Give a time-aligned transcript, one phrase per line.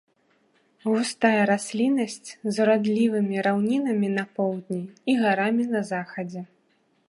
[0.91, 4.81] Густая расліннасць з урадлівымі раўнінамі на поўдні
[5.13, 6.41] і гарамі на захадзе.